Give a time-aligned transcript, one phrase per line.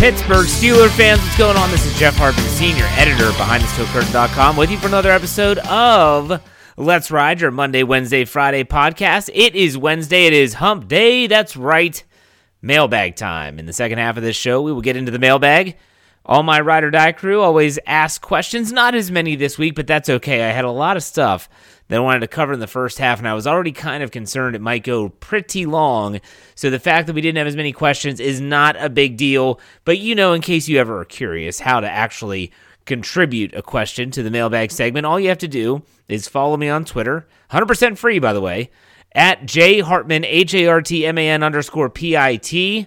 [0.00, 1.70] Pittsburgh Steeler fans, what's going on?
[1.70, 6.40] This is Jeff Hartman, senior editor behind thesteelcurtain.com, with you for another episode of
[6.78, 9.28] Let's Ride, your Monday, Wednesday, Friday podcast.
[9.34, 11.26] It is Wednesday, it is hump day.
[11.26, 12.02] That's right.
[12.62, 13.58] Mailbag time.
[13.58, 15.76] In the second half of this show, we will get into the mailbag.
[16.24, 18.72] All my ride or die crew always ask questions.
[18.72, 20.48] Not as many this week, but that's okay.
[20.48, 21.46] I had a lot of stuff
[21.90, 24.12] that I wanted to cover in the first half, and I was already kind of
[24.12, 26.20] concerned it might go pretty long.
[26.54, 29.60] So the fact that we didn't have as many questions is not a big deal.
[29.84, 32.52] But you know, in case you ever are curious how to actually
[32.86, 36.68] contribute a question to the mailbag segment, all you have to do is follow me
[36.68, 37.26] on Twitter.
[37.50, 38.70] 100% free, by the way,
[39.12, 42.86] at J Hartman, H A R T M A N underscore P I T.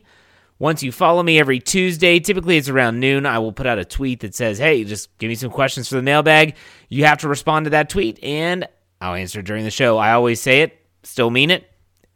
[0.60, 3.84] Once you follow me every Tuesday, typically it's around noon, I will put out a
[3.84, 6.56] tweet that says, Hey, just give me some questions for the mailbag.
[6.88, 8.66] You have to respond to that tweet, and
[9.04, 9.98] I'll answer during the show.
[9.98, 11.70] I always say it, still mean it.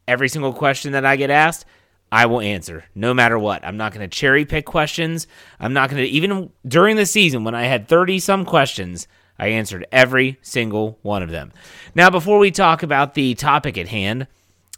[0.07, 1.65] Every single question that I get asked,
[2.13, 3.65] I will answer no matter what.
[3.65, 5.27] I'm not going to cherry pick questions.
[5.59, 9.05] I'm not going to, even during the season when I had 30 some questions,
[9.37, 11.51] I answered every single one of them.
[11.93, 14.27] Now, before we talk about the topic at hand,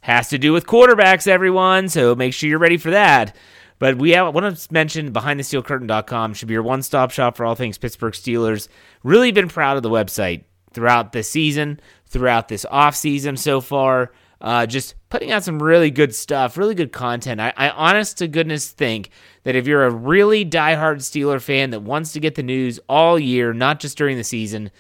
[0.02, 1.90] has to do with quarterbacks, everyone.
[1.90, 3.36] So make sure you're ready for that.
[3.78, 7.53] But we have, want to mention BehindTheSteelCurtain.com should be your one stop shop for all
[7.53, 8.68] things Pittsburgh Steelers.
[9.03, 10.44] Really been proud of the website
[10.74, 14.12] throughout the season, throughout this off season so far.
[14.41, 17.41] Uh, just putting out some really good stuff, really good content.
[17.41, 19.09] I, I honest to goodness think
[19.44, 23.19] that if you're a really diehard Steeler fan that wants to get the news all
[23.19, 24.72] year, not just during the season,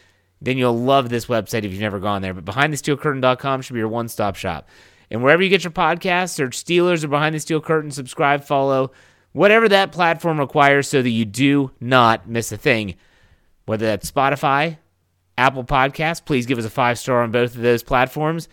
[0.41, 2.33] then you'll love this website if you've never gone there.
[2.33, 4.69] But BehindTheSteelCurtain.com should be your one stop shop.
[5.11, 8.91] And wherever you get your podcasts, search Steelers or Behind the Steel Curtain, subscribe, follow,
[9.33, 12.95] whatever that platform requires so that you do not miss a thing.
[13.65, 14.77] Whether that's Spotify,
[15.39, 18.49] Apple Podcasts, please give us a five star on both of those platforms.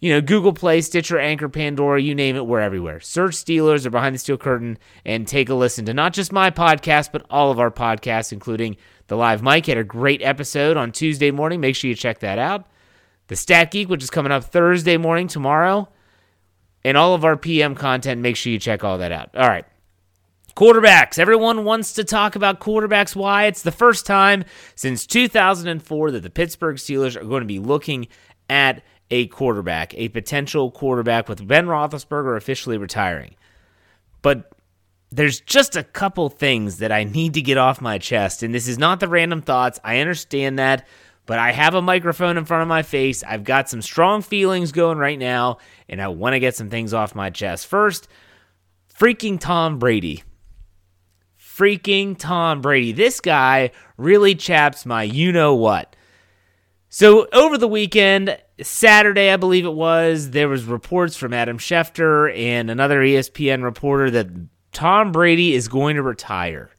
[0.00, 3.00] You know, Google Play, Stitcher, Anchor, Pandora, you name it, we're everywhere.
[3.00, 6.52] Search Steelers or Behind the Steel Curtain and take a listen to not just my
[6.52, 8.76] podcast, but all of our podcasts, including
[9.08, 9.66] the Live Mike.
[9.66, 11.60] Had a great episode on Tuesday morning.
[11.60, 12.68] Make sure you check that out.
[13.26, 15.88] The Stat Geek, which is coming up Thursday morning tomorrow
[16.84, 18.20] and all of our PM content.
[18.20, 19.30] Make sure you check all that out.
[19.34, 19.66] All right.
[20.58, 21.20] Quarterbacks.
[21.20, 23.14] Everyone wants to talk about quarterbacks.
[23.14, 23.46] Why?
[23.46, 28.08] It's the first time since 2004 that the Pittsburgh Steelers are going to be looking
[28.50, 33.36] at a quarterback, a potential quarterback with Ben Roethlisberger officially retiring.
[34.20, 34.50] But
[35.12, 38.66] there's just a couple things that I need to get off my chest, and this
[38.66, 39.78] is not the random thoughts.
[39.84, 40.88] I understand that,
[41.26, 43.22] but I have a microphone in front of my face.
[43.22, 45.58] I've got some strong feelings going right now,
[45.88, 47.68] and I want to get some things off my chest.
[47.68, 48.08] First,
[48.92, 50.24] freaking Tom Brady.
[51.58, 52.92] Freaking Tom Brady.
[52.92, 55.96] This guy really chaps my you know what.
[56.88, 62.32] So over the weekend, Saturday I believe it was, there was reports from Adam Schefter
[62.36, 64.28] and another ESPN reporter that
[64.70, 66.70] Tom Brady is going to retire.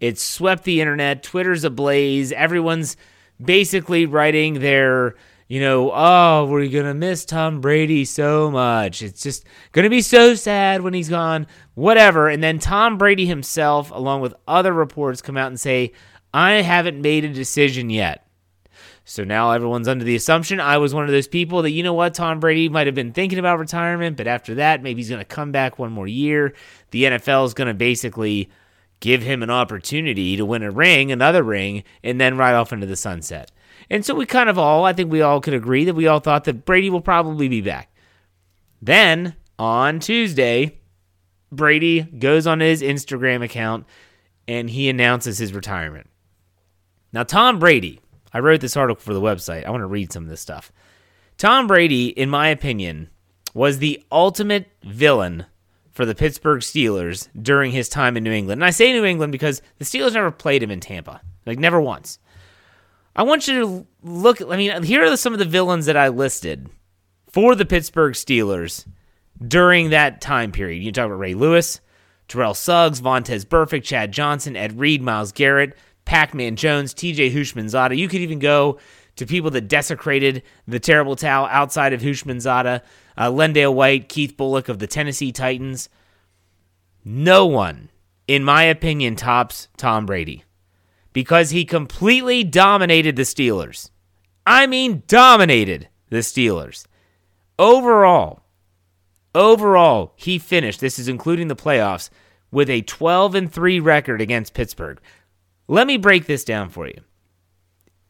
[0.00, 2.96] It swept the internet, Twitter's ablaze, everyone's
[3.40, 5.14] basically writing their,
[5.48, 9.02] you know, oh, we're going to miss Tom Brady so much.
[9.02, 12.28] It's just going to be so sad when he's gone, whatever.
[12.28, 15.92] And then Tom Brady himself, along with other reports, come out and say,
[16.34, 18.26] I haven't made a decision yet.
[19.04, 21.94] So now everyone's under the assumption I was one of those people that, you know
[21.94, 25.20] what, Tom Brady might have been thinking about retirement, but after that, maybe he's going
[25.20, 26.54] to come back one more year.
[26.90, 28.50] The NFL is going to basically
[28.98, 32.86] give him an opportunity to win a ring, another ring, and then ride off into
[32.86, 33.52] the sunset.
[33.90, 36.20] And so we kind of all, I think we all could agree that we all
[36.20, 37.94] thought that Brady will probably be back.
[38.82, 40.80] Then on Tuesday,
[41.50, 43.86] Brady goes on his Instagram account
[44.48, 46.08] and he announces his retirement.
[47.12, 48.00] Now, Tom Brady,
[48.32, 49.64] I wrote this article for the website.
[49.64, 50.72] I want to read some of this stuff.
[51.38, 53.10] Tom Brady, in my opinion,
[53.54, 55.46] was the ultimate villain
[55.90, 58.58] for the Pittsburgh Steelers during his time in New England.
[58.58, 61.80] And I say New England because the Steelers never played him in Tampa, like never
[61.80, 62.18] once.
[63.16, 64.42] I want you to look.
[64.42, 66.68] I mean, here are some of the villains that I listed
[67.28, 68.86] for the Pittsburgh Steelers
[69.46, 70.82] during that time period.
[70.82, 71.80] You talk about Ray Lewis,
[72.28, 77.96] Terrell Suggs, Vontaze Burfict, Chad Johnson, Ed Reed, Myles Garrett, Pac Man Jones, TJ Houshmandzadeh.
[77.96, 78.78] You could even go
[79.16, 82.82] to people that desecrated the terrible towel outside of Houshmandzadeh,
[83.16, 85.88] uh, LenDale White, Keith Bulluck of the Tennessee Titans.
[87.02, 87.88] No one,
[88.28, 90.44] in my opinion, tops Tom Brady
[91.16, 93.88] because he completely dominated the Steelers.
[94.46, 96.84] I mean, dominated the Steelers.
[97.58, 98.42] Overall,
[99.34, 102.10] overall, he finished, this is including the playoffs,
[102.50, 105.00] with a 12 and 3 record against Pittsburgh.
[105.68, 107.00] Let me break this down for you.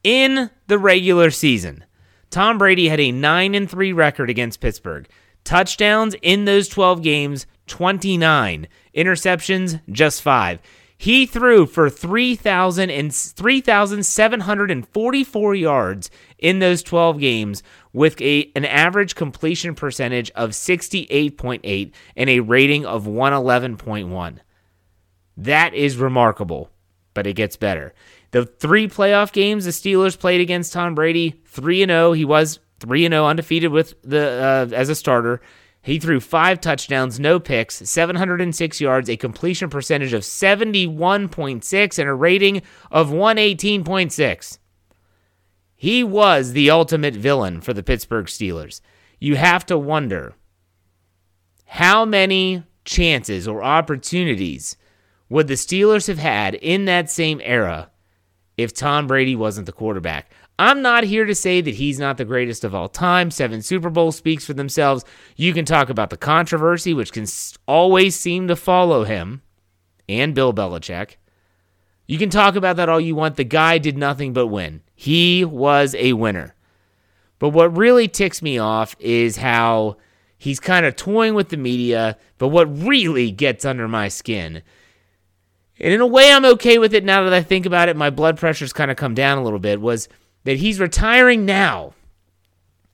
[0.02, 1.84] In the regular season,
[2.30, 5.08] Tom Brady had a 9 and 3 record against Pittsburgh.
[5.44, 8.66] Touchdowns in those 12 games, 29.
[8.96, 10.58] Interceptions, just 5.
[10.98, 17.62] He threw for 3,000 and 3,744 yards in those 12 games
[17.92, 24.38] with a, an average completion percentage of 68.8 and a rating of 111.1.
[25.36, 26.70] That is remarkable,
[27.12, 27.92] but it gets better.
[28.30, 32.58] The three playoff games the Steelers played against Tom Brady, 3 and 0, he was
[32.80, 35.42] 3 and 0 undefeated with the uh, as a starter.
[35.86, 42.12] He threw five touchdowns, no picks, 706 yards, a completion percentage of 71.6, and a
[42.12, 44.58] rating of 118.6.
[45.76, 48.80] He was the ultimate villain for the Pittsburgh Steelers.
[49.20, 50.34] You have to wonder
[51.66, 54.76] how many chances or opportunities
[55.28, 57.92] would the Steelers have had in that same era
[58.56, 60.32] if Tom Brady wasn't the quarterback?
[60.58, 63.30] I'm not here to say that he's not the greatest of all time.
[63.30, 65.04] Seven Super Bowls speaks for themselves.
[65.36, 67.26] You can talk about the controversy, which can
[67.66, 69.42] always seem to follow him
[70.08, 71.16] and Bill Belichick.
[72.06, 73.36] You can talk about that all you want.
[73.36, 74.82] The guy did nothing but win.
[74.94, 76.54] He was a winner.
[77.38, 79.96] But what really ticks me off is how
[80.38, 82.16] he's kind of toying with the media.
[82.38, 84.62] But what really gets under my skin,
[85.78, 88.08] and in a way I'm okay with it now that I think about it, my
[88.08, 90.08] blood pressure's kind of come down a little bit, was
[90.46, 91.92] that he's retiring now.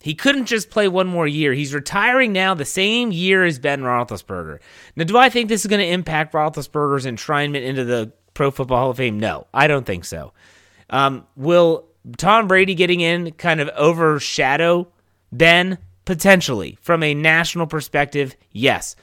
[0.01, 1.53] He couldn't just play one more year.
[1.53, 4.59] He's retiring now the same year as Ben Roethlisberger.
[4.97, 8.79] Now, do I think this is going to impact Roethlisberger's enshrinement into the Pro Football
[8.79, 9.21] Hall of Fame?
[9.21, 10.33] No, I don't think so.
[10.89, 11.85] Um, will
[12.17, 14.89] Tom Brady getting in kind of overshadow
[15.31, 15.79] Ben?
[16.05, 16.79] Potentially.
[16.81, 18.97] From a national perspective, yes.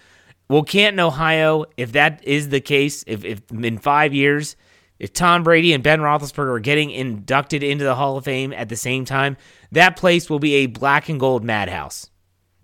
[0.50, 4.58] Will Canton, Ohio, if that is the case, if, if in five years
[5.00, 8.70] if Tom Brady and Ben Roethlisberger are getting inducted into the Hall of Fame at
[8.70, 9.38] the same time,
[9.72, 12.10] that place will be a black and gold madhouse.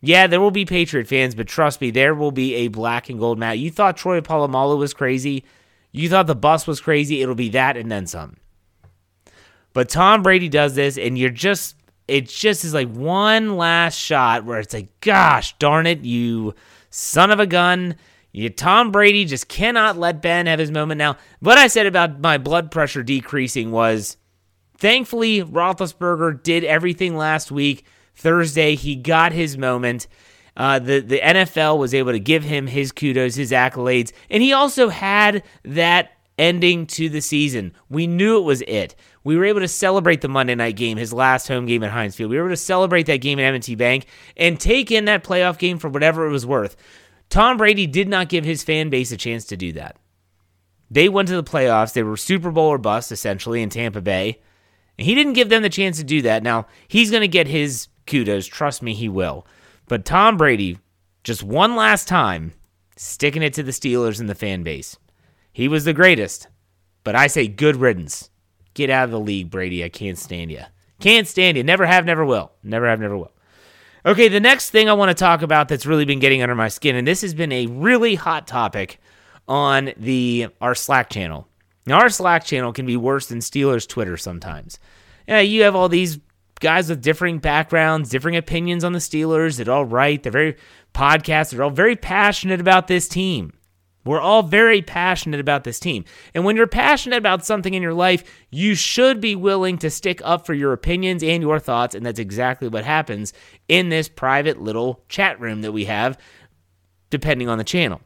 [0.01, 3.17] Yeah, there will be Patriot fans, but trust me, there will be a black and
[3.17, 3.57] gold mat.
[3.57, 5.45] You thought Troy Polamalu was crazy.
[5.91, 7.21] You thought the bus was crazy.
[7.21, 8.35] It'll be that and then some.
[9.73, 11.75] But Tom Brady does this, and you're just,
[12.07, 16.53] it just is like one last shot where it's like, gosh darn it, you
[16.89, 17.95] son of a gun.
[18.35, 21.15] You, Tom Brady just cannot let Ben have his moment now.
[21.39, 24.17] What I said about my blood pressure decreasing was
[24.77, 27.85] thankfully Roethlisberger did everything last week.
[28.13, 30.07] Thursday, he got his moment.
[30.57, 34.51] Uh, the the NFL was able to give him his kudos, his accolades, and he
[34.51, 37.73] also had that ending to the season.
[37.89, 38.95] We knew it was it.
[39.23, 42.15] We were able to celebrate the Monday night game, his last home game at Heinz
[42.15, 42.29] Field.
[42.29, 45.57] We were able to celebrate that game at M&T Bank and take in that playoff
[45.57, 46.75] game for whatever it was worth.
[47.29, 49.97] Tom Brady did not give his fan base a chance to do that.
[50.89, 51.93] They went to the playoffs.
[51.93, 54.39] They were Super Bowl or bust, essentially, in Tampa Bay.
[54.97, 56.43] And he didn't give them the chance to do that.
[56.43, 58.45] Now, he's going to get his kudos.
[58.45, 59.45] Trust me, he will.
[59.87, 60.79] But Tom Brady,
[61.23, 62.53] just one last time,
[62.95, 64.97] sticking it to the Steelers and the fan base.
[65.51, 66.47] He was the greatest.
[67.03, 68.29] But I say good riddance.
[68.73, 69.83] Get out of the league, Brady.
[69.83, 70.63] I can't stand you.
[70.99, 71.63] Can't stand you.
[71.63, 72.51] Never have, never will.
[72.63, 73.31] Never have, never will.
[74.05, 76.67] Okay, the next thing I want to talk about that's really been getting under my
[76.67, 78.99] skin, and this has been a really hot topic
[79.47, 81.47] on the our Slack channel.
[81.87, 84.77] Now, our Slack channel can be worse than Steelers Twitter sometimes.
[85.27, 86.19] Yeah, you have all these
[86.59, 89.57] guys with differing backgrounds, differing opinions on the Steelers.
[89.57, 90.21] They're all right.
[90.21, 90.55] They're very
[90.93, 91.49] podcasts.
[91.49, 93.53] They're all very passionate about this team.
[94.05, 96.05] We're all very passionate about this team.
[96.33, 100.21] And when you're passionate about something in your life, you should be willing to stick
[100.23, 101.95] up for your opinions and your thoughts.
[101.95, 103.33] And that's exactly what happens
[103.67, 106.17] in this private little chat room that we have,
[107.09, 107.99] depending on the channel.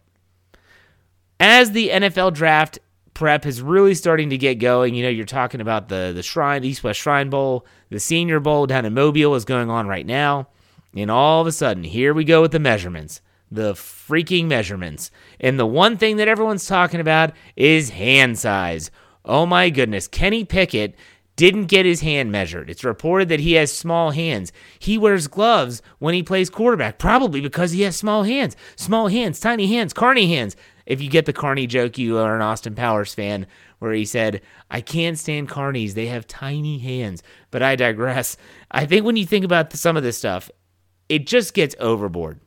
[1.40, 2.80] As the NFL draft
[3.20, 4.96] prep is really starting to get going.
[4.96, 8.66] You know, you're talking about the the Shrine East West Shrine Bowl, the Senior Bowl
[8.66, 10.48] down in Mobile is going on right now,
[10.96, 15.60] and all of a sudden, here we go with the measurements, the freaking measurements, and
[15.60, 18.92] the one thing that everyone's talking about is hand size.
[19.26, 20.96] Oh my goodness, Kenny Pickett
[21.36, 22.70] didn't get his hand measured.
[22.70, 24.52] It's reported that he has small hands.
[24.78, 28.58] He wears gloves when he plays quarterback, probably because he has small hands.
[28.76, 30.58] Small hands, tiny hands, carny hands.
[30.86, 34.42] If you get the Carney joke, you are an Austin Powers fan, where he said,
[34.70, 35.94] I can't stand carnies.
[35.94, 37.24] They have tiny hands.
[37.52, 38.36] But I digress.
[38.72, 40.52] I think when you think about some of this stuff,
[41.08, 42.42] it just gets overboard.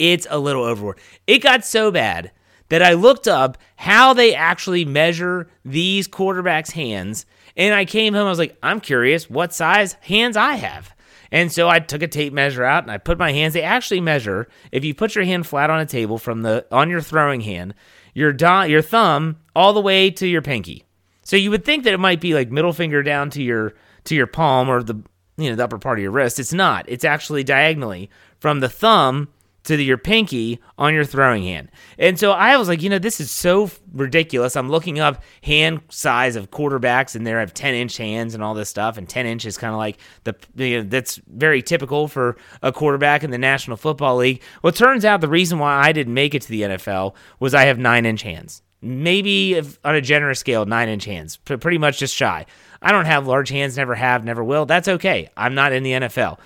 [0.00, 0.98] It's a little overboard.
[1.26, 2.32] It got so bad
[2.70, 7.26] that I looked up how they actually measure these quarterbacks' hands.
[7.54, 10.94] And I came home, I was like, I'm curious what size hands I have.
[11.30, 13.52] And so I took a tape measure out and I put my hands.
[13.52, 16.88] They actually measure if you put your hand flat on a table from the on
[16.88, 17.74] your throwing hand,
[18.14, 20.84] your do, your thumb all the way to your pinky.
[21.22, 24.14] So you would think that it might be like middle finger down to your to
[24.14, 25.02] your palm or the
[25.36, 26.40] you know the upper part of your wrist.
[26.40, 26.86] It's not.
[26.88, 29.28] It's actually diagonally from the thumb
[29.64, 31.70] to the, your pinky on your throwing hand.
[31.98, 34.56] And so I was like, you know, this is so ridiculous.
[34.56, 38.54] I'm looking up hand size of quarterbacks, and they have 10 inch hands and all
[38.54, 38.96] this stuff.
[38.96, 42.72] And 10 inch is kind of like the, you know, that's very typical for a
[42.72, 44.42] quarterback in the National Football League.
[44.62, 47.64] Well, turns out the reason why I didn't make it to the NFL was I
[47.64, 48.62] have nine inch hands.
[48.82, 52.46] Maybe if, on a generous scale, nine inch hands, pretty much just shy.
[52.80, 54.64] I don't have large hands, never have, never will.
[54.64, 55.28] That's okay.
[55.36, 56.38] I'm not in the NFL.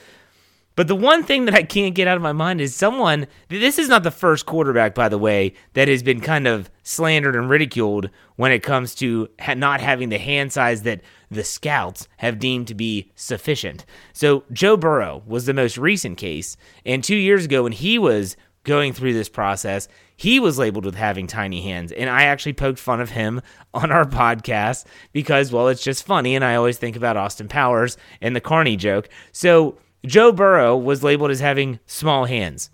[0.77, 3.79] But the one thing that I can't get out of my mind is someone, this
[3.79, 7.49] is not the first quarterback, by the way, that has been kind of slandered and
[7.49, 11.01] ridiculed when it comes to not having the hand size that
[11.31, 13.85] the scouts have deemed to be sufficient.
[14.13, 16.57] So Joe Burrow was the most recent case.
[16.85, 20.95] And two years ago, when he was going through this process, he was labeled with
[20.95, 21.93] having tiny hands.
[21.93, 23.41] And I actually poked fun of him
[23.75, 26.35] on our podcast because, well, it's just funny.
[26.35, 29.09] And I always think about Austin Powers and the Carney joke.
[29.33, 32.71] So, Joe Burrow was labeled as having small hands.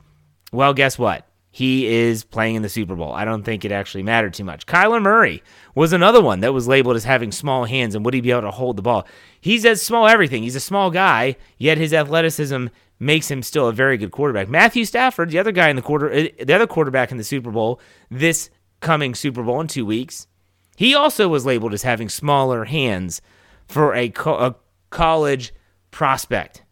[0.53, 1.27] Well, guess what?
[1.53, 3.13] He is playing in the Super Bowl.
[3.13, 4.67] I don't think it actually mattered too much.
[4.67, 5.43] Kyler Murray
[5.75, 8.43] was another one that was labeled as having small hands and would he be able
[8.43, 9.07] to hold the ball?
[9.41, 10.45] He's as small everything.
[10.45, 12.67] He's a small guy, yet his athleticism
[13.01, 14.49] makes him still a very good quarterback.
[14.49, 17.51] Matthew Stafford, the other guy in the quarter, uh, the other quarterback in the Super
[17.51, 20.29] Bowl this coming Super Bowl in two weeks,
[20.77, 23.21] he also was labeled as having smaller hands
[23.67, 24.57] for a, co- a
[24.91, 25.53] college
[25.91, 26.63] prospect.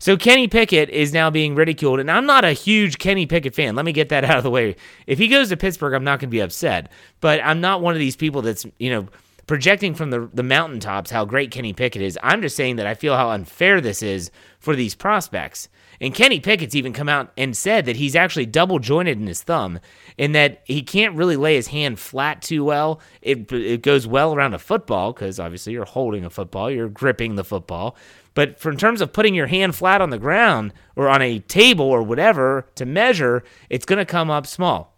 [0.00, 3.76] So Kenny Pickett is now being ridiculed, and I'm not a huge Kenny Pickett fan.
[3.76, 4.74] Let me get that out of the way.
[5.06, 6.90] If he goes to Pittsburgh, I'm not going to be upset,
[7.20, 9.08] but I'm not one of these people that's you know
[9.46, 12.18] projecting from the the mountaintops how great Kenny Pickett is.
[12.22, 15.68] I'm just saying that I feel how unfair this is for these prospects.
[16.00, 19.42] And Kenny Pickett's even come out and said that he's actually double jointed in his
[19.42, 19.80] thumb,
[20.18, 23.00] and that he can't really lay his hand flat too well.
[23.20, 27.34] It it goes well around a football because obviously you're holding a football, you're gripping
[27.34, 27.96] the football.
[28.32, 31.40] But for in terms of putting your hand flat on the ground or on a
[31.40, 34.96] table or whatever to measure, it's going to come up small.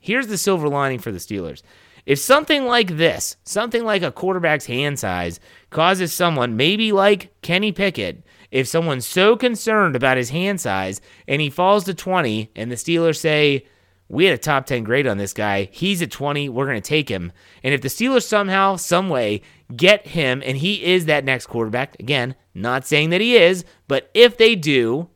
[0.00, 1.62] Here's the silver lining for the Steelers.
[2.04, 5.38] If something like this, something like a quarterback's hand size,
[5.70, 11.40] causes someone, maybe like Kenny Pickett, if someone's so concerned about his hand size and
[11.40, 13.66] he falls to 20 and the Steelers say,
[14.08, 15.70] we had a top 10 grade on this guy.
[15.72, 16.50] He's at 20.
[16.50, 17.32] We're going to take him.
[17.62, 19.40] And if the Steelers somehow, some way,
[19.74, 24.10] get him and he is that next quarterback, again, not saying that he is, but
[24.12, 25.08] if they do,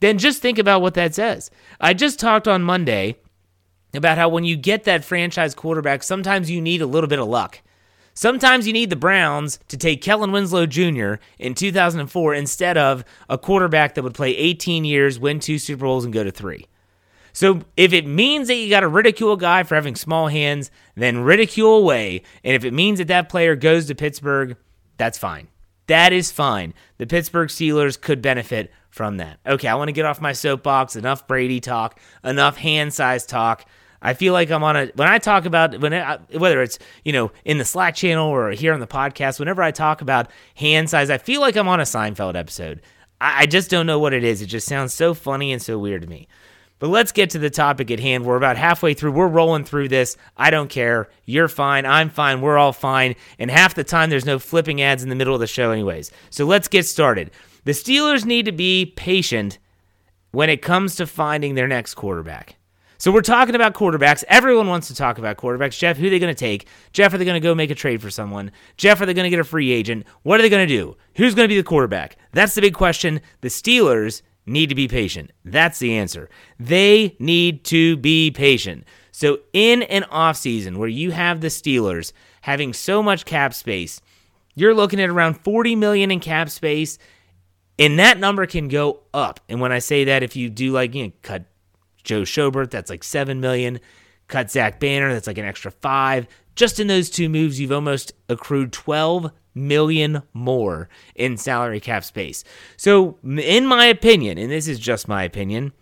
[0.00, 1.50] then just think about what that says.
[1.80, 3.16] I just talked on Monday
[3.92, 7.28] about how when you get that franchise quarterback, sometimes you need a little bit of
[7.28, 7.60] luck.
[8.14, 11.14] Sometimes you need the Browns to take Kellen Winslow Jr.
[11.38, 16.04] in 2004 instead of a quarterback that would play 18 years, win two Super Bowls,
[16.04, 16.66] and go to three.
[17.32, 20.70] So if it means that you got to ridicule a guy for having small hands,
[20.94, 22.22] then ridicule away.
[22.44, 24.56] And if it means that that player goes to Pittsburgh,
[24.96, 25.48] that's fine.
[25.88, 26.72] That is fine.
[26.98, 29.40] The Pittsburgh Steelers could benefit from that.
[29.44, 30.94] Okay, I want to get off my soapbox.
[30.94, 33.66] Enough Brady talk, enough hand size talk.
[34.04, 37.12] I feel like I'm on a when I talk about when I, whether it's you
[37.12, 39.40] know in the Slack channel or here on the podcast.
[39.40, 42.82] Whenever I talk about hand size, I feel like I'm on a Seinfeld episode.
[43.20, 44.42] I, I just don't know what it is.
[44.42, 46.28] It just sounds so funny and so weird to me.
[46.80, 48.26] But let's get to the topic at hand.
[48.26, 49.12] We're about halfway through.
[49.12, 50.16] We're rolling through this.
[50.36, 51.08] I don't care.
[51.24, 51.86] You're fine.
[51.86, 52.42] I'm fine.
[52.42, 53.14] We're all fine.
[53.38, 56.10] And half the time, there's no flipping ads in the middle of the show, anyways.
[56.30, 57.30] So let's get started.
[57.64, 59.58] The Steelers need to be patient
[60.32, 62.56] when it comes to finding their next quarterback.
[62.98, 64.24] So we're talking about quarterbacks.
[64.28, 65.78] Everyone wants to talk about quarterbacks.
[65.78, 66.68] Jeff, who are they going to take?
[66.92, 68.50] Jeff, are they going to go make a trade for someone?
[68.76, 70.06] Jeff, are they going to get a free agent?
[70.22, 70.96] What are they going to do?
[71.16, 72.16] Who's going to be the quarterback?
[72.32, 73.20] That's the big question.
[73.40, 75.32] The Steelers need to be patient.
[75.44, 76.28] That's the answer.
[76.58, 78.84] They need to be patient.
[79.10, 84.00] So in an offseason where you have the Steelers having so much cap space,
[84.54, 86.98] you're looking at around 40 million in cap space
[87.78, 89.40] and that number can go up.
[89.48, 91.44] And when I say that, if you do like, you know, cut
[92.04, 93.80] Joe Schobert, that's like 7 million.
[94.28, 96.26] Cut Zach Banner, that's like an extra five.
[96.54, 102.44] Just in those two moves, you've almost accrued 12 million more in salary cap space.
[102.76, 105.72] So, in my opinion, and this is just my opinion,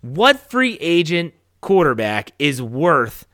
[0.00, 3.26] what free agent quarterback is worth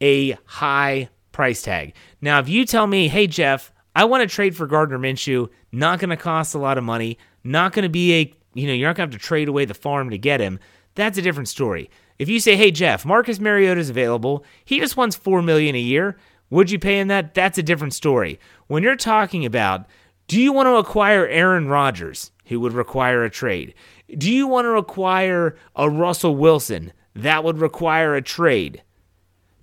[0.00, 1.94] a high price tag?
[2.20, 5.98] Now, if you tell me, hey, Jeff, I want to trade for Gardner Minshew, not
[5.98, 8.88] going to cost a lot of money, not going to be a, you know, you're
[8.88, 10.58] not going to have to trade away the farm to get him,
[10.98, 11.88] that's a different story.
[12.18, 14.44] If you say, "Hey Jeff, Marcus Mariota is available.
[14.64, 16.18] He just wants 4 million a year."
[16.50, 17.34] Would you pay him that?
[17.34, 18.40] That's a different story.
[18.68, 19.86] When you're talking about,
[20.28, 23.74] do you want to acquire Aaron Rodgers, who would require a trade?
[24.16, 26.92] Do you want to acquire a Russell Wilson?
[27.14, 28.82] That would require a trade.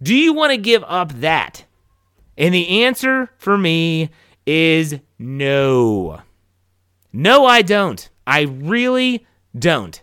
[0.02, 1.66] Do you want to give up that?
[2.38, 4.10] And the answer for me
[4.46, 6.22] is no.
[7.12, 8.08] No, I don't.
[8.28, 9.26] I really
[9.58, 10.02] don't.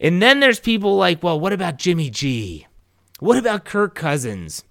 [0.00, 2.66] And then there's people like, well, what about Jimmy G?
[3.20, 4.64] What about Kirk Cousins?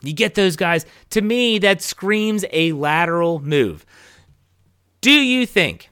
[0.00, 0.86] You get those guys.
[1.10, 3.84] To me, that screams a lateral move.
[5.00, 5.90] Do you think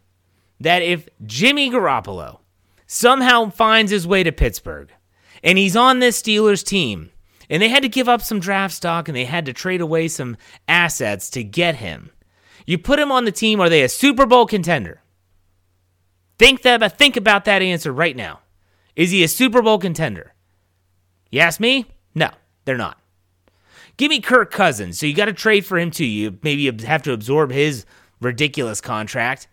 [0.61, 2.39] that if Jimmy Garoppolo
[2.87, 4.91] somehow finds his way to Pittsburgh
[5.43, 7.11] and he's on this Steelers team
[7.51, 10.09] and they had to give up some draft stock and they had to trade away
[10.09, 10.37] some
[10.69, 12.11] assets to get him,
[12.65, 15.03] you put him on the team, are they a Super Bowl contender?
[16.39, 18.42] Think that think about that answer right now.
[18.97, 20.35] Is he a Super Bowl contender?
[21.31, 21.87] You ask me?
[22.15, 22.31] No,
[22.65, 22.99] they're not.
[23.97, 24.99] Give me Kirk Cousins.
[24.99, 26.05] So you got to trade for him too.
[26.05, 27.87] You maybe have to absorb his
[28.21, 29.49] ridiculous contract.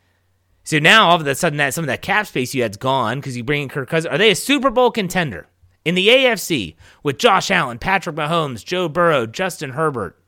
[0.63, 3.19] So now all of a sudden that some of that cap space you had's gone
[3.19, 4.13] because you bring in Kirk Cousins.
[4.13, 5.47] Are they a Super Bowl contender
[5.83, 10.21] in the AFC with Josh Allen, Patrick Mahomes, Joe Burrow, Justin Herbert,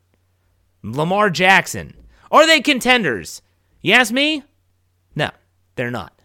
[0.82, 1.94] Lamar Jackson?
[2.30, 3.42] Are they contenders?
[3.82, 4.42] You ask me?
[5.14, 5.30] No,
[5.76, 6.21] they're not.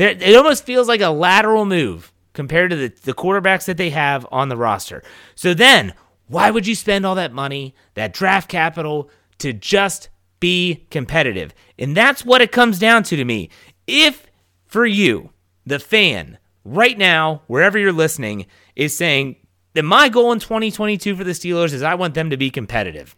[0.00, 3.90] They're, it almost feels like a lateral move compared to the, the quarterbacks that they
[3.90, 5.02] have on the roster.
[5.34, 5.92] So then,
[6.26, 9.10] why would you spend all that money, that draft capital,
[9.40, 10.08] to just
[10.38, 11.52] be competitive?
[11.78, 13.50] And that's what it comes down to to me.
[13.86, 14.26] If
[14.64, 15.32] for you,
[15.66, 19.36] the fan, right now, wherever you're listening, is saying
[19.74, 23.14] that my goal in 2022 for the Steelers is I want them to be competitive.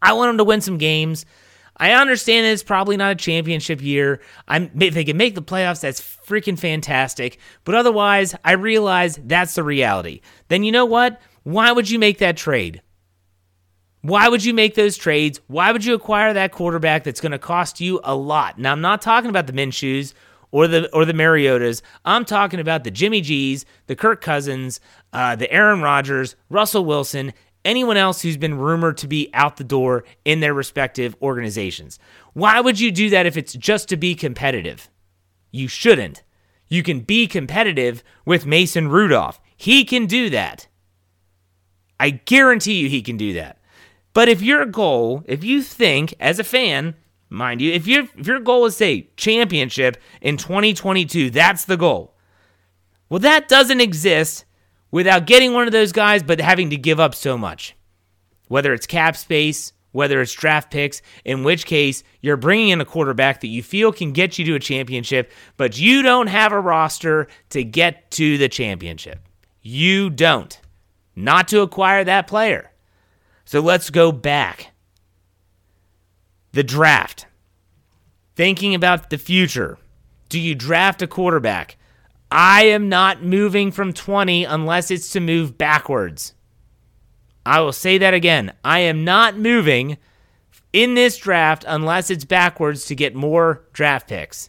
[0.00, 1.26] I want them to win some games.
[1.76, 4.20] I understand it's probably not a championship year.
[4.46, 7.38] I'm if they can make the playoffs, that's freaking fantastic.
[7.64, 10.20] But otherwise, I realize that's the reality.
[10.48, 11.20] Then you know what?
[11.44, 12.82] Why would you make that trade?
[14.02, 15.40] Why would you make those trades?
[15.46, 18.58] Why would you acquire that quarterback that's going to cost you a lot?
[18.58, 20.12] Now, I'm not talking about the Minshews
[20.50, 21.82] or the or the Mariotas.
[22.04, 24.80] I'm talking about the Jimmy G's, the Kirk Cousins,
[25.12, 27.32] uh, the Aaron Rodgers, Russell Wilson,
[27.64, 31.98] anyone else who's been rumored to be out the door in their respective organizations.
[32.32, 34.88] Why would you do that if it's just to be competitive?
[35.50, 36.22] You shouldn't.
[36.68, 39.40] You can be competitive with Mason Rudolph.
[39.56, 40.68] He can do that.
[42.00, 43.58] I guarantee you he can do that.
[44.14, 46.94] But if your goal, if you think as a fan,
[47.28, 52.14] mind you, if if your goal is say championship in 2022, that's the goal.
[53.08, 54.44] Well, that doesn't exist
[54.92, 57.74] without getting one of those guys, but having to give up so much.
[58.46, 62.84] Whether it's cap space, whether it's draft picks, in which case you're bringing in a
[62.84, 66.60] quarterback that you feel can get you to a championship, but you don't have a
[66.60, 69.20] roster to get to the championship.
[69.60, 70.58] You don't.
[71.16, 72.70] Not to acquire that player.
[73.44, 74.72] So let's go back.
[76.52, 77.26] The draft.
[78.34, 79.78] Thinking about the future.
[80.28, 81.76] Do you draft a quarterback?
[82.34, 86.32] I am not moving from 20 unless it's to move backwards.
[87.44, 88.54] I will say that again.
[88.64, 89.98] I am not moving
[90.72, 94.48] in this draft unless it's backwards to get more draft picks.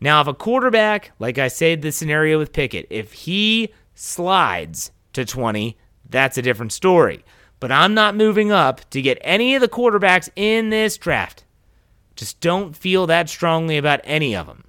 [0.00, 5.24] Now, if a quarterback, like I said, the scenario with Pickett, if he slides to
[5.24, 5.76] 20,
[6.08, 7.24] that's a different story.
[7.58, 11.44] But I'm not moving up to get any of the quarterbacks in this draft.
[12.14, 14.62] Just don't feel that strongly about any of them.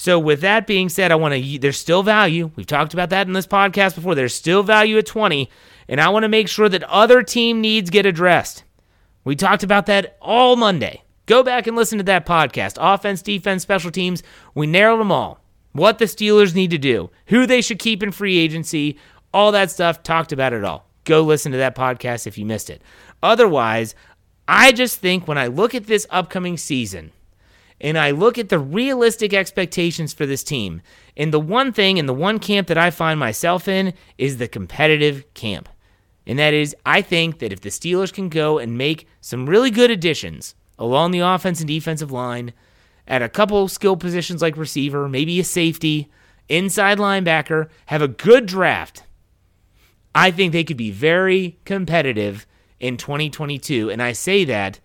[0.00, 2.52] So with that being said, I want to there's still value.
[2.54, 4.14] We've talked about that in this podcast before.
[4.14, 5.50] There's still value at 20,
[5.88, 8.62] and I want to make sure that other team needs get addressed.
[9.24, 11.02] We talked about that all Monday.
[11.26, 12.76] Go back and listen to that podcast.
[12.78, 14.22] Offense, defense, special teams.
[14.54, 15.40] We narrowed them all.
[15.72, 19.00] What the Steelers need to do, who they should keep in free agency,
[19.34, 20.04] all that stuff.
[20.04, 20.88] Talked about it all.
[21.02, 22.82] Go listen to that podcast if you missed it.
[23.20, 23.96] Otherwise,
[24.46, 27.10] I just think when I look at this upcoming season,
[27.80, 30.82] and I look at the realistic expectations for this team.
[31.16, 34.48] And the one thing and the one camp that I find myself in is the
[34.48, 35.68] competitive camp.
[36.26, 39.70] And that is, I think that if the Steelers can go and make some really
[39.70, 42.52] good additions along the offense and defensive line,
[43.08, 46.10] at a couple skill positions like receiver, maybe a safety,
[46.48, 49.02] inside linebacker, have a good draft,
[50.14, 52.46] I think they could be very competitive
[52.78, 53.90] in 2022.
[53.90, 54.78] And I say that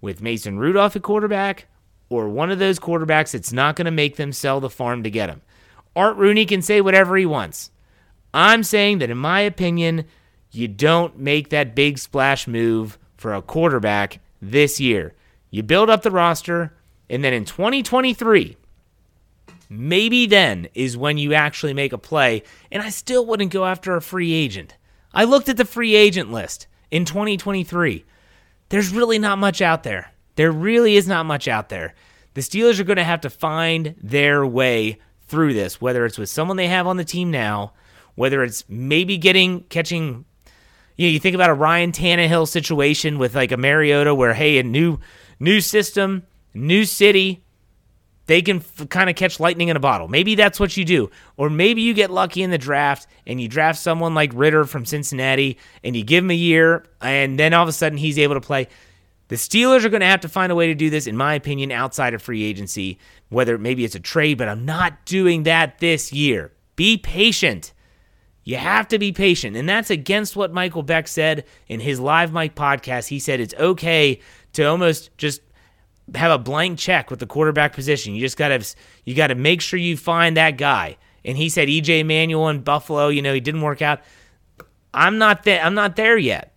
[0.00, 1.66] with Mason Rudolph at quarterback
[2.08, 5.10] or one of those quarterbacks that's not going to make them sell the farm to
[5.10, 5.42] get him.
[5.94, 7.70] Art Rooney can say whatever he wants.
[8.34, 10.04] I'm saying that, in my opinion,
[10.50, 15.14] you don't make that big splash move for a quarterback this year.
[15.50, 16.74] You build up the roster,
[17.08, 18.56] and then in 2023,
[19.68, 22.42] maybe then is when you actually make a play.
[22.70, 24.76] And I still wouldn't go after a free agent.
[25.14, 28.04] I looked at the free agent list in 2023.
[28.68, 30.12] There's really not much out there.
[30.36, 31.94] There really is not much out there.
[32.34, 36.28] The Steelers are going to have to find their way through this, whether it's with
[36.30, 37.72] someone they have on the team now,
[38.14, 40.24] whether it's maybe getting catching
[40.96, 44.58] you know, you think about a Ryan Tannehill situation with like a Mariota where hey,
[44.58, 44.98] a new
[45.38, 46.22] new system,
[46.54, 47.44] new city,
[48.26, 50.08] they can f- kind of catch lightning in a bottle.
[50.08, 51.10] Maybe that's what you do.
[51.36, 54.84] Or maybe you get lucky in the draft and you draft someone like Ridder from
[54.84, 58.34] Cincinnati and you give him a year and then all of a sudden he's able
[58.34, 58.68] to play.
[59.28, 61.34] The Steelers are going to have to find a way to do this, in my
[61.34, 65.78] opinion, outside of free agency, whether maybe it's a trade, but I'm not doing that
[65.78, 66.52] this year.
[66.76, 67.72] Be patient.
[68.44, 69.56] You have to be patient.
[69.56, 73.08] And that's against what Michael Beck said in his Live Mike podcast.
[73.08, 74.20] He said it's okay
[74.52, 75.40] to almost just
[76.14, 78.14] have a blank check with the quarterback position.
[78.14, 80.96] You just got to you got to make sure you find that guy.
[81.24, 84.00] And he said EJ Manuel in Buffalo, you know, he didn't work out.
[84.94, 85.60] I'm not there.
[85.60, 86.54] I'm not there yet.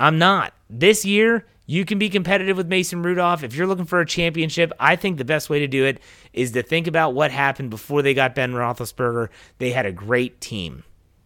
[0.00, 0.52] I'm not.
[0.68, 3.44] This year, you can be competitive with Mason Rudolph.
[3.44, 6.00] If you're looking for a championship, I think the best way to do it
[6.32, 9.28] is to think about what happened before they got Ben Roethlisberger.
[9.58, 10.82] They had a great team.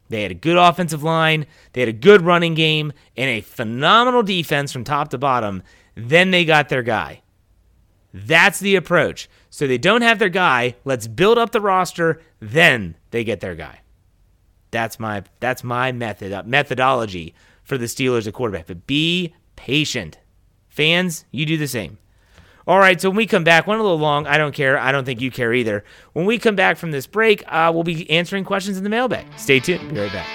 [0.09, 4.25] They had a good offensive line, they had a good running game, and a phenomenal
[4.25, 5.63] defense from top to bottom.
[5.95, 7.23] Then they got their guy.
[8.13, 9.31] That's the approach.
[9.49, 10.75] So they don't have their guy.
[10.85, 12.21] Let's build up the roster.
[12.41, 13.81] Then they get their guy.
[14.73, 18.67] That's my that's my method methodology for the Steelers at quarterback.
[18.67, 20.19] But be patient.
[20.73, 21.99] Fans, you do the same.
[22.67, 24.27] All right, so when we come back, went a little long.
[24.27, 24.79] I don't care.
[24.79, 25.85] I don't think you care either.
[26.15, 29.27] When we come back from this break, uh, we'll be answering questions in the mailbag.
[29.37, 29.93] Stay tuned.
[29.93, 30.27] Be right back.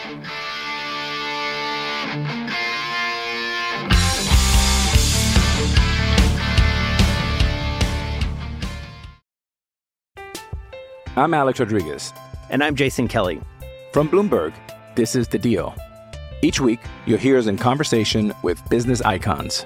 [11.16, 12.14] I'm Alex Rodriguez.
[12.52, 13.42] And I'm Jason Kelly.
[13.92, 14.54] From Bloomberg,
[14.94, 15.74] this is The Deal.
[16.44, 19.66] Each week, you'll hear us in conversation with business icons.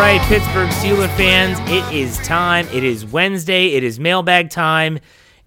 [0.00, 2.66] Right, Pittsburgh Steelers fans, it is time.
[2.72, 3.72] It is Wednesday.
[3.72, 4.98] It is mailbag time.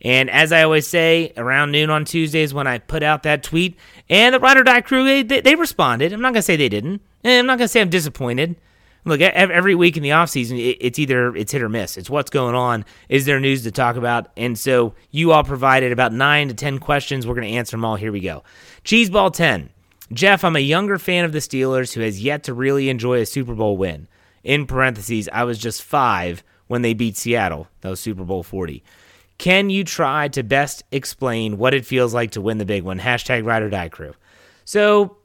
[0.01, 3.79] And as I always say, around noon on Tuesdays when I put out that tweet,
[4.11, 6.13] and the Ride or Die crew, they, they responded.
[6.13, 7.01] I'm not going to say they didn't.
[7.23, 8.55] And I'm not going to say I'm disappointed.
[9.05, 11.97] Look, every week in the offseason, it, it's either it's hit or miss.
[11.97, 12.85] It's what's going on.
[13.09, 14.29] Is there news to talk about?
[14.37, 17.25] And so you all provided about nine to 10 questions.
[17.25, 17.95] We're going to answer them all.
[17.95, 18.43] Here we go.
[18.85, 19.71] Cheeseball 10.
[20.11, 23.25] Jeff, I'm a younger fan of the Steelers who has yet to really enjoy a
[23.25, 24.07] Super Bowl win.
[24.43, 27.67] In parentheses, I was just five when they beat Seattle.
[27.82, 28.84] That was Super Bowl 40.
[29.38, 32.99] Can you try to best explain what it feels like to win the big one?
[32.99, 34.13] Hashtag ride or die crew.
[34.65, 35.17] So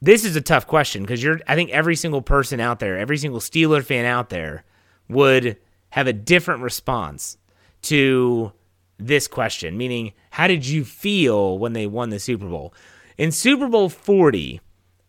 [0.00, 3.16] this is a tough question because you're I think every single person out there, every
[3.16, 4.64] single Steeler fan out there
[5.08, 5.56] would
[5.90, 7.38] have a different response
[7.82, 8.52] to
[8.98, 12.74] this question, meaning how did you feel when they won the Super Bowl?
[13.16, 14.60] In Super Bowl 40,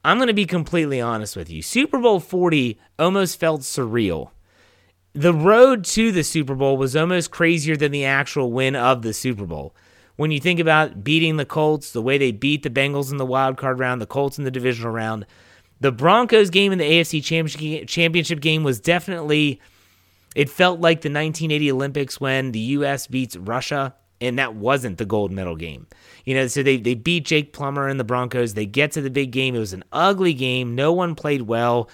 [0.06, 1.64] I'm going to be completely honest with you.
[1.64, 4.30] Super Bowl 40 almost felt surreal.
[5.14, 9.14] The road to the Super Bowl was almost crazier than the actual win of the
[9.14, 9.76] Super Bowl.
[10.16, 13.26] When you think about beating the Colts, the way they beat the Bengals in the
[13.26, 15.26] wild card round, the Colts in the divisional round,
[15.82, 19.60] the Broncos game in the AFC championship championship game was definitely
[20.36, 25.06] it felt like the 1980 Olympics when the US beats Russia and that wasn't the
[25.06, 25.88] gold medal game.
[26.24, 28.54] You know, so they, they beat Jake Plummer and the Broncos.
[28.54, 29.56] They get to the big game.
[29.56, 30.76] It was an ugly game.
[30.76, 31.90] No one played well.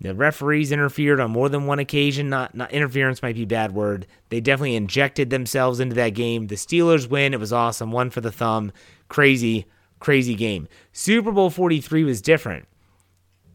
[0.00, 2.30] The referees interfered on more than one occasion.
[2.30, 4.06] Not, not interference might be a bad word.
[4.30, 6.46] They definitely injected themselves into that game.
[6.46, 7.34] The Steelers win.
[7.34, 7.92] It was awesome.
[7.92, 8.72] One for the thumb.
[9.08, 9.66] Crazy,
[9.98, 10.68] crazy game.
[10.92, 12.66] Super Bowl 43 was different.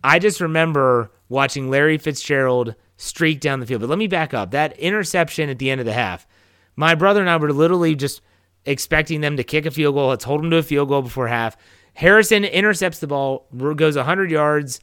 [0.04, 3.82] I just remember watching Larry Fitzgerald streak down the field.
[3.82, 4.52] But let me back up.
[4.52, 6.28] That interception at the end of the half,
[6.76, 8.22] my brother and I were literally just
[8.66, 10.10] expecting them to kick a field goal.
[10.10, 11.56] Let's hold them to a field goal before half.
[11.94, 14.82] Harrison intercepts the ball, goes 100 yards,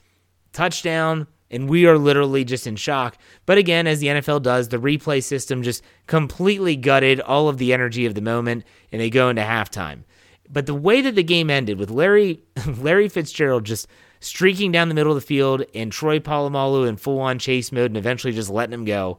[0.52, 3.18] touchdown, and we are literally just in shock.
[3.44, 7.72] But again, as the NFL does, the replay system just completely gutted all of the
[7.72, 10.04] energy of the moment, and they go into halftime.
[10.48, 13.86] But the way that the game ended with Larry Larry Fitzgerald just
[14.20, 17.90] streaking down the middle of the field and Troy Polamalu in full on chase mode
[17.90, 19.18] and eventually just letting him go.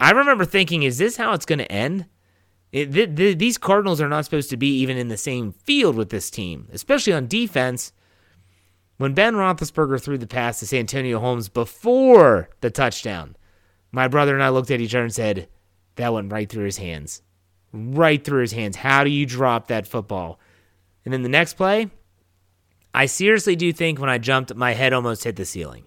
[0.00, 2.06] I remember thinking, is this how it's going to end?
[2.72, 5.94] It, th- th- these Cardinals are not supposed to be even in the same field
[5.96, 7.92] with this team, especially on defense.
[8.96, 13.36] When Ben Roethlisberger threw the pass to Santonio Holmes before the touchdown,
[13.92, 15.48] my brother and I looked at each other and said,
[15.96, 17.22] that went right through his hands.
[17.72, 18.76] Right through his hands.
[18.76, 20.40] How do you drop that football?
[21.04, 21.90] And then the next play,
[22.92, 25.86] I seriously do think when I jumped, my head almost hit the ceiling.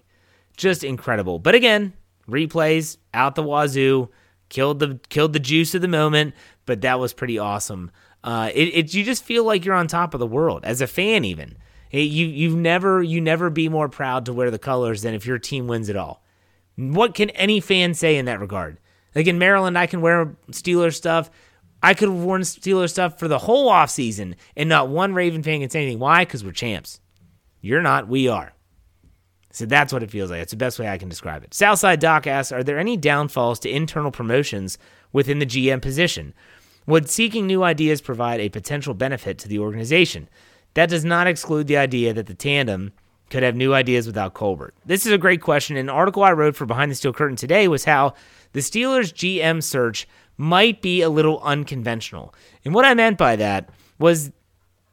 [0.56, 1.38] Just incredible.
[1.38, 1.94] But again,
[2.28, 4.10] replays out the wazoo,
[4.48, 6.34] killed the killed the juice of the moment.
[6.66, 7.90] But that was pretty awesome.
[8.22, 10.86] Uh, it, it you just feel like you're on top of the world as a
[10.86, 11.24] fan.
[11.24, 11.56] Even
[11.90, 15.26] it, you you've never you never be more proud to wear the colors than if
[15.26, 16.22] your team wins it all.
[16.76, 18.78] What can any fan say in that regard?
[19.14, 21.30] Like in Maryland, I can wear Steelers stuff.
[21.82, 25.60] I could have worn Steelers stuff for the whole offseason, and not one Raven fan
[25.60, 25.98] can say anything.
[25.98, 26.24] Why?
[26.24, 27.00] Because we're champs.
[27.60, 28.52] You're not, we are.
[29.58, 30.40] So that's what it feels like.
[30.40, 31.52] It's the best way I can describe it.
[31.52, 34.78] Southside Doc asks Are there any downfalls to internal promotions
[35.12, 36.32] within the GM position?
[36.86, 40.28] Would seeking new ideas provide a potential benefit to the organization?
[40.74, 42.92] That does not exclude the idea that the tandem
[43.30, 44.74] could have new ideas without Colbert.
[44.86, 45.76] This is a great question.
[45.76, 48.14] An article I wrote for Behind the Steel Curtain today was how
[48.52, 52.32] the Steelers GM search might be a little unconventional.
[52.64, 54.30] And what I meant by that was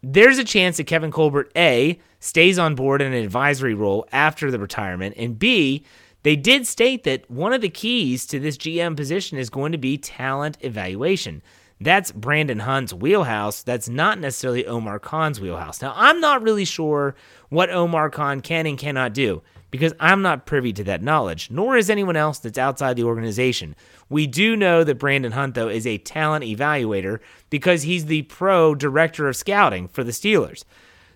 [0.07, 4.51] there's a chance that Kevin Colbert, A, stays on board in an advisory role after
[4.51, 5.83] the retirement, and B,
[6.21, 9.79] they did state that one of the keys to this GM position is going to
[9.79, 11.41] be talent evaluation.
[11.81, 13.63] That's Brandon Hunt's wheelhouse.
[13.63, 15.81] That's not necessarily Omar Khan's wheelhouse.
[15.81, 17.15] Now, I'm not really sure
[17.49, 19.41] what Omar Khan can and cannot do
[19.75, 23.75] because I'm not privy to that knowledge, nor is anyone else that's outside the organization.
[24.09, 28.73] We do know that Brandon Hunt, though, is a talent evaluator because he's the pro
[28.75, 30.63] director of scouting for the Steelers.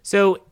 [0.03, 0.43] So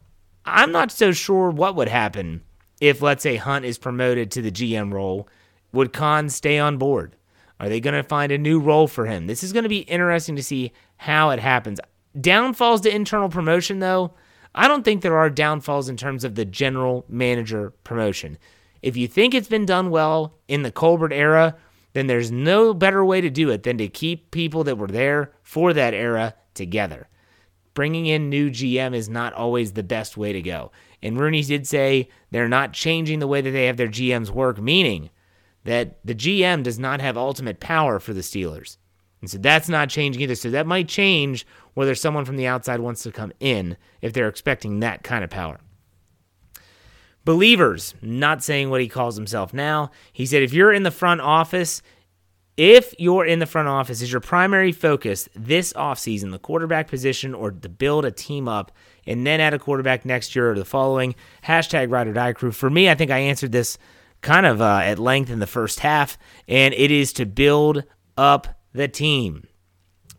[0.45, 2.41] I'm not so sure what would happen
[2.79, 5.27] if, let's say, Hunt is promoted to the GM role.
[5.73, 7.15] Would Khan stay on board?
[7.59, 9.27] Are they going to find a new role for him?
[9.27, 11.79] This is going to be interesting to see how it happens.
[12.19, 14.13] Downfalls to internal promotion, though,
[14.57, 18.39] I don't think there are downfalls in terms of the general manager promotion.
[18.81, 21.55] If you think it's been done well in the Colbert era,
[21.93, 25.31] then there's no better way to do it than to keep people that were there
[25.43, 27.07] for that era together.
[27.75, 30.71] Bringing in new GM is not always the best way to go.
[31.03, 34.59] And Rooney did say they're not changing the way that they have their GMs work,
[34.59, 35.11] meaning
[35.65, 38.77] that the GM does not have ultimate power for the Steelers.
[39.27, 40.35] And so that's not changing either.
[40.35, 44.29] So that might change whether someone from the outside wants to come in if they're
[44.29, 45.59] expecting that kind of power.
[47.25, 49.91] Believers, not saying what he calls himself now.
[50.13, 51.81] He said, if you're in the front office,
[52.55, 57.35] if you're in the front office, is your primary focus this offseason the quarterback position
[57.35, 58.71] or to build a team up
[59.05, 61.15] and then add a quarterback next year or the following?
[61.43, 62.53] Hashtag ride or die crew.
[62.53, 63.77] For me, I think I answered this
[64.21, 67.83] kind of uh, at length in the first half, and it is to build
[68.15, 69.47] up the team.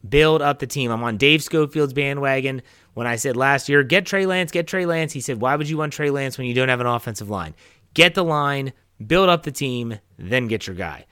[0.06, 0.90] Build up the team.
[0.90, 2.62] I'm on Dave Schofield's bandwagon.
[2.94, 5.68] When I said last year, get Trey Lance, get Trey Lance, he said, Why would
[5.68, 7.54] you want Trey Lance when you don't have an offensive line?
[7.94, 8.72] Get the line,
[9.04, 11.06] build up the team, then get your guy.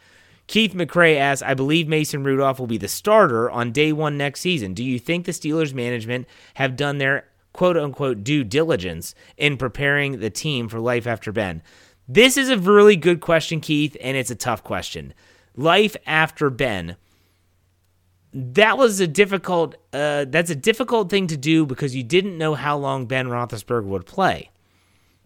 [0.47, 4.41] Keith McCrae asks, I believe Mason Rudolph will be the starter on day one next
[4.41, 4.75] season.
[4.75, 10.21] Do you think the Steelers management have done their quote unquote due diligence in preparing
[10.21, 11.63] the team for life after Ben?
[12.09, 15.13] This is a really good question, Keith, and it's a tough question.
[15.57, 16.97] Life after Ben
[18.37, 22.55] that was a difficult uh, that's a difficult thing to do because you didn't know
[22.55, 24.51] how long Ben Roethlisberger would play.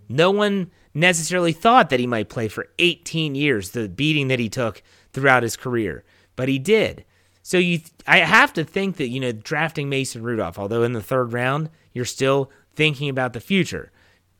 [0.09, 4.49] No one necessarily thought that he might play for 18 years, the beating that he
[4.49, 6.05] took throughout his career,
[6.37, 7.05] but he did.
[7.43, 11.03] So you, I have to think that you know drafting Mason Rudolph, although in the
[11.03, 13.91] third round, you're still thinking about the future.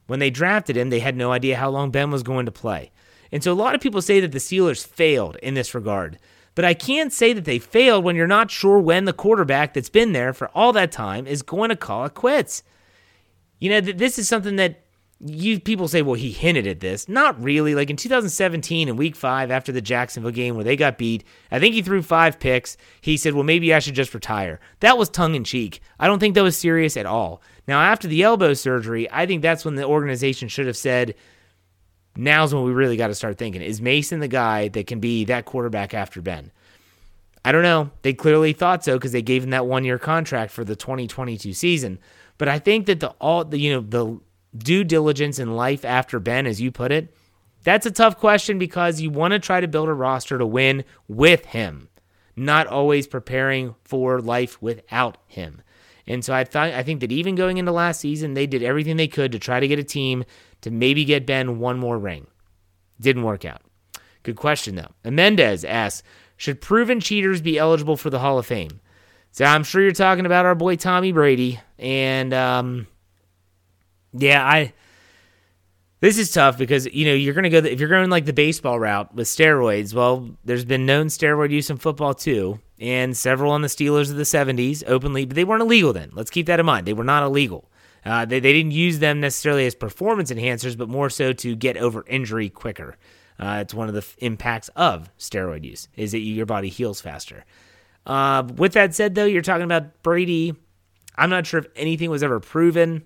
[0.07, 2.93] When they drafted him, they had no idea how long Ben was going to play,
[3.33, 6.21] and so a lot of people say that the Steelers failed in this regard
[6.55, 9.89] But I can't say that they failed when you're not sure when the quarterback that's
[9.89, 12.63] been there for all that time is going to call it quits.
[13.59, 14.85] You know, th- this is something that
[15.21, 17.09] you people say, well, he hinted at this.
[17.09, 17.75] Not really.
[17.75, 21.59] Like in 2017, in week five, after the Jacksonville game where they got beat, I
[21.59, 22.77] think he threw five picks.
[23.01, 24.61] He said, well, maybe I should just retire.
[24.81, 25.81] That was tongue in cheek.
[25.99, 27.43] I don't think that was serious at all.
[27.69, 31.15] Now, after the elbow surgery, I think that's when the organization should have said,
[32.17, 33.63] now's when we really got to start thinking.
[33.63, 36.53] Is Mason the guy that can be that quarterback after Ben?
[37.45, 37.91] I don't know.
[38.03, 41.53] They clearly thought so because they gave him that one year contract for the 2022
[41.55, 41.99] season.
[42.39, 44.21] But I think that the all the you know the
[44.57, 47.15] due diligence in life after Ben, as you put it,
[47.63, 50.85] that's a tough question because you want to try to build a roster to win
[51.09, 51.89] with him,
[52.37, 55.63] not always preparing for life without him.
[56.07, 58.97] And so I thought I think that even going into last season, they did everything
[58.97, 60.25] they could to try to get a team
[60.63, 62.27] to maybe get Ben one more ring.
[63.01, 63.63] Didn't work out.
[64.23, 65.11] Good question though.
[65.11, 66.03] Mendez asks,
[66.37, 68.81] should proven cheaters be eligible for the Hall of Fame?
[69.33, 72.87] So I'm sure you're talking about our boy Tommy Brady, and um,
[74.13, 74.73] yeah, I.
[76.01, 78.33] This is tough because you know you're gonna go the, if you're going like the
[78.33, 79.95] baseball route with steroids.
[79.95, 84.17] Well, there's been known steroid use in football too, and several on the Steelers of
[84.17, 86.11] the '70s openly, but they weren't illegal then.
[86.13, 86.87] Let's keep that in mind.
[86.87, 87.71] They were not illegal.
[88.05, 91.77] Uh, they they didn't use them necessarily as performance enhancers, but more so to get
[91.77, 92.97] over injury quicker.
[93.39, 97.01] Uh, it's one of the f- impacts of steroid use is that your body heals
[97.01, 97.45] faster.
[98.07, 100.55] Uh, with that said, though, you're talking about Brady.
[101.17, 103.03] I'm not sure if anything was ever proven.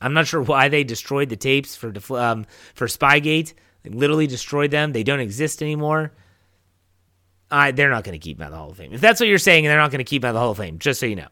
[0.00, 3.54] I'm not sure why they destroyed the tapes for um, for Spygate.
[3.82, 4.92] They literally destroyed them.
[4.92, 6.12] They don't exist anymore.
[7.52, 8.94] Uh, they're not going to keep him out of the Hall of Fame.
[8.94, 10.50] If that's what you're saying, they're not going to keep him out of the Hall
[10.52, 10.78] of Fame.
[10.78, 11.28] Just so you know.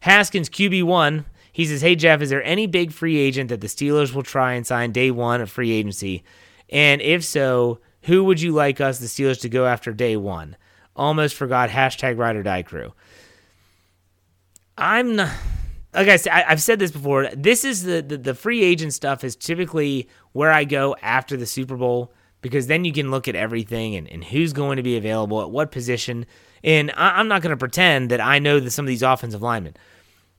[0.00, 1.24] Haskins QB1.
[1.52, 4.52] He says, "Hey Jeff, is there any big free agent that the Steelers will try
[4.52, 6.22] and sign day one of free agency?
[6.68, 10.56] And if so, who would you like us, the Steelers, to go after day one?"
[10.94, 12.92] Almost forgot hashtag ride or die crew.
[14.78, 15.30] I'm not
[15.92, 17.28] like I said, I, have said this before.
[17.34, 21.46] This is the, the, the free agent stuff is typically where I go after the
[21.46, 24.96] Super Bowl because then you can look at everything and, and who's going to be
[24.96, 26.26] available at what position.
[26.62, 29.42] And I, am not going to pretend that I know that some of these offensive
[29.42, 29.74] linemen.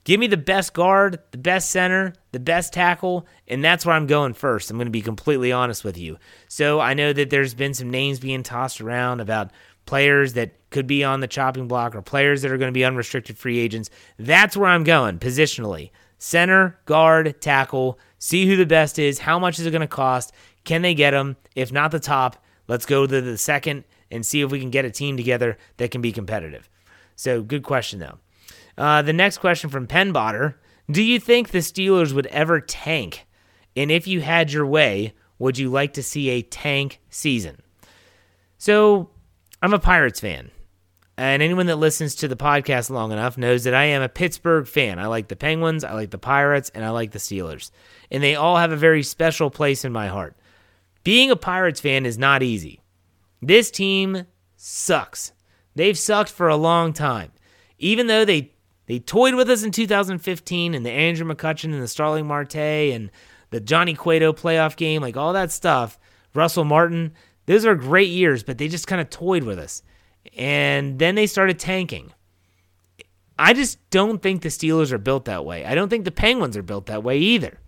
[0.04, 4.08] Give me the best guard, the best center, the best tackle, and that's where I'm
[4.08, 4.72] going first.
[4.72, 6.18] I'm going to be completely honest with you.
[6.48, 9.52] So I know that there's been some names being tossed around about
[9.86, 12.86] players that could be on the chopping block or players that are going to be
[12.86, 13.90] unrestricted free agents.
[14.18, 15.92] That's where I'm going positionally.
[16.20, 20.34] Center, guard, tackle, see who the best is, how much is it going to cost,
[20.68, 21.38] can they get them?
[21.56, 24.86] If not the top, let's go to the second and see if we can get
[24.86, 26.70] a team together that can be competitive.
[27.16, 28.20] So, good question, though.
[28.78, 30.56] Uh, the next question from Penbotter
[30.92, 33.26] Do you think the Steelers would ever tank?
[33.76, 37.62] And if you had your way, would you like to see a tank season?
[38.58, 39.10] So,
[39.62, 40.52] I'm a Pirates fan.
[41.18, 44.68] And anyone that listens to the podcast long enough knows that I am a Pittsburgh
[44.68, 45.00] fan.
[45.00, 47.72] I like the Penguins, I like the Pirates, and I like the Steelers.
[48.12, 50.36] And they all have a very special place in my heart.
[51.08, 52.82] Being a Pirates fan is not easy.
[53.42, 54.26] This team
[54.58, 55.32] sucks.
[55.74, 57.32] They've sucked for a long time.
[57.80, 58.52] Even though they
[58.88, 63.10] they toyed with us in 2015 and the Andrew McCutchen and the Starling Marte and
[63.52, 65.98] the Johnny Cueto playoff game, like all that stuff.
[66.36, 67.14] Russell Martin,
[67.46, 69.84] those are great years, but they just kind of toyed with us.
[70.36, 72.12] And then they started tanking.
[73.40, 75.64] I just don't think the Steelers are built that way.
[75.64, 77.62] I don't think the Penguins are built that way either.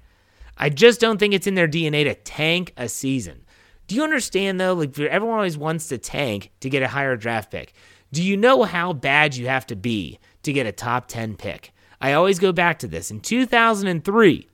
[0.60, 3.46] I just don't think it's in their DNA to tank a season.
[3.88, 4.74] Do you understand though?
[4.74, 7.74] Like everyone always wants to tank to get a higher draft pick.
[8.12, 11.72] Do you know how bad you have to be to get a top 10 pick?
[12.02, 13.12] I always go back to this.
[13.12, 14.48] In 2003,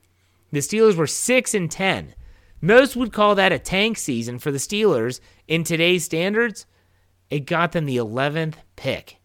[0.52, 2.14] the Steelers were 6 and 10.
[2.60, 5.20] Most would call that a tank season for the Steelers.
[5.48, 6.66] In today's standards,
[7.30, 9.18] it got them the 11th pick.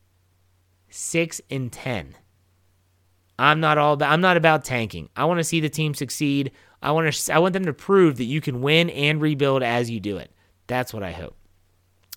[0.90, 2.16] 6 and 10.
[3.40, 5.10] I'm not all about I'm not about tanking.
[5.16, 6.52] I want to see the team succeed.
[6.82, 9.90] I want to I want them to prove that you can win and rebuild as
[9.90, 10.32] you do it.
[10.68, 11.36] That's what I hope.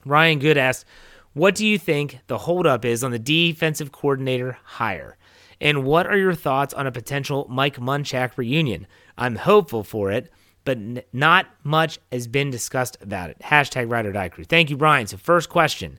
[0.05, 0.85] Ryan Good asked,
[1.33, 5.17] "What do you think the holdup is on the defensive coordinator hire?"
[5.61, 8.87] And what are your thoughts on a potential Mike Munchak reunion?
[9.17, 10.31] I'm hopeful for it,
[10.65, 13.39] but n- not much has been discussed about it.
[13.41, 14.45] Hashtag ride die crew.
[14.45, 15.07] Thank you, Brian.
[15.07, 15.99] So, first question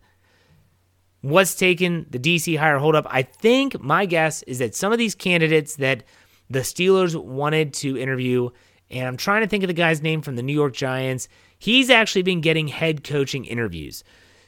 [1.22, 3.07] What's taken the DC hire holdup?
[3.09, 6.03] I think my guess is that some of these candidates that
[6.50, 8.50] the Steelers wanted to interview,
[8.89, 11.28] and I'm trying to think of the guy's name from the New York Giants,
[11.58, 14.04] he's actually been getting head coaching interviews.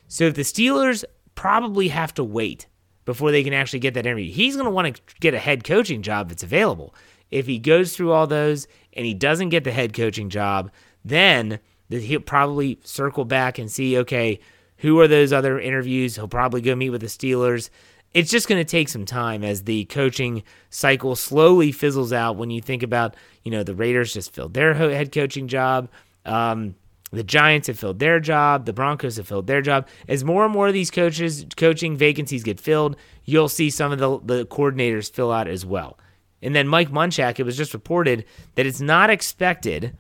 [0.08, 1.04] So, the Steelers
[1.36, 2.68] probably have to wait
[3.08, 5.64] before they can actually get that interview, he's going to want to get a head
[5.64, 6.94] coaching job that's available.
[7.32, 10.72] If he goes through all those and he doesn't get the head coaching job,
[11.06, 14.40] then he'll probably circle back and see, okay,
[14.80, 16.16] Who are those other interviews?
[16.16, 17.70] He'll probably go meet with the Steelers.
[18.18, 20.42] It's just going to take some time as the coaching
[20.72, 22.36] cycle slowly fizzles out.
[22.36, 25.88] When you think about, you know, the Raiders just filled their head coaching job.
[26.26, 26.74] Um,
[27.12, 28.66] the Giants have filled their job.
[28.66, 29.88] The Broncos have filled their job.
[30.08, 34.00] As more and more of these coaches coaching vacancies get filled, you'll see some of
[34.00, 36.00] the, the coordinators fill out as well.
[36.42, 39.96] And then Mike Munchak, it was just reported that it's not expected,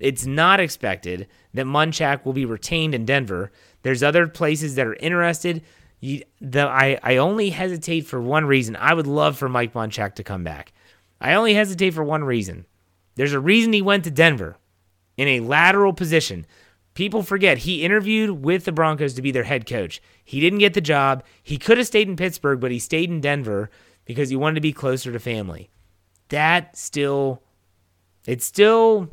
[0.00, 3.52] it's not expected that Munchak will be retained in Denver.
[3.82, 5.62] There's other places that are interested.
[6.06, 8.76] You, the, I, I only hesitate for one reason.
[8.76, 10.72] I would love for Mike Munchak to come back.
[11.20, 12.64] I only hesitate for one reason.
[13.16, 14.56] There's a reason he went to Denver
[15.16, 16.46] in a lateral position.
[16.94, 20.00] People forget he interviewed with the Broncos to be their head coach.
[20.22, 21.24] He didn't get the job.
[21.42, 23.68] He could have stayed in Pittsburgh, but he stayed in Denver
[24.04, 25.70] because he wanted to be closer to family.
[26.28, 27.42] That still,
[28.26, 29.10] it's still,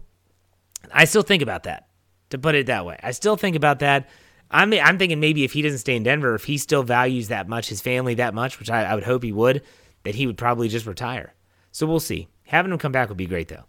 [0.92, 1.88] I still think about that,
[2.30, 3.00] to put it that way.
[3.02, 4.10] I still think about that.
[4.54, 7.50] I'm, I'm thinking maybe if he doesn't stay in Denver, if he still values that
[7.50, 9.64] much, his family that much, which I, I would hope he would,
[10.04, 11.34] that he would probably just retire.
[11.72, 12.28] So we'll see.
[12.44, 13.64] Having him come back would be great, though.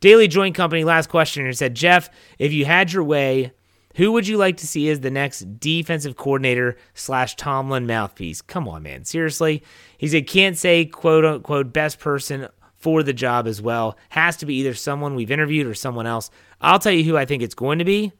[0.00, 3.52] Daily Joint Company, last question said, Jeff, if you had your way,
[3.94, 8.42] who would you like to see as the next defensive coordinator slash Tomlin mouthpiece?
[8.42, 9.04] Come on, man.
[9.04, 9.62] Seriously?
[9.96, 13.96] He said, can't say quote unquote best person for the job as well.
[14.10, 16.30] Has to be either someone we've interviewed or someone else.
[16.60, 18.12] I'll tell you who I think it's going to be.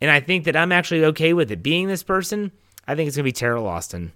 [0.00, 2.52] And I think that I'm actually okay with it being this person.
[2.86, 4.12] I think it's going to be Teryl Austin.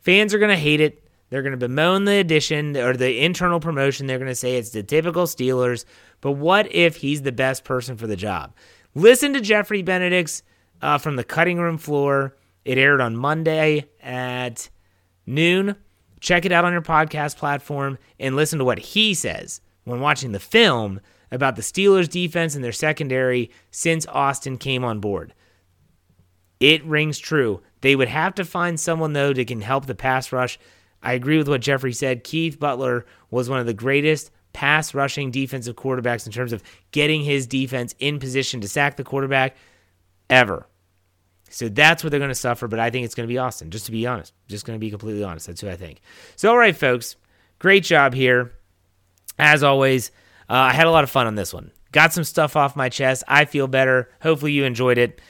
[0.00, 1.02] Fans are going to hate it.
[1.28, 4.06] They're going to bemoan the addition or the internal promotion.
[4.06, 5.84] They're going to say it's the typical Steelers.
[6.20, 8.54] But what if he's the best person for the job?
[8.94, 10.42] Listen to Geoffrey Benedict's
[10.80, 12.36] uh, from the cutting room floor.
[12.64, 14.70] It aired on Monday at
[15.26, 15.76] noon.
[16.20, 20.32] Check it out on your podcast platform and listen to what he says when watching
[20.32, 25.34] the film about the Steelers' defense and their secondary since Austin came on board.
[26.60, 27.62] It rings true.
[27.80, 30.58] They would have to find someone, though, that can help the pass rush
[31.06, 32.24] I agree with what Geoffrey said.
[32.24, 37.22] Keith Butler was one of the greatest pass rushing defensive quarterbacks in terms of getting
[37.22, 39.56] his defense in position to sack the quarterback
[40.30, 40.66] ever.
[41.48, 43.70] So that's what they're going to suffer, but I think it's going to be Austin,
[43.70, 44.32] just to be honest.
[44.48, 45.46] Just going to be completely honest.
[45.46, 46.00] That's who I think.
[46.34, 47.14] So, all right, folks,
[47.60, 48.52] great job here.
[49.38, 50.10] As always,
[50.48, 51.72] uh, I had a lot of fun on this one.
[51.92, 53.24] Got some stuff off my chest.
[53.26, 54.10] I feel better.
[54.20, 55.20] Hopefully, you enjoyed it.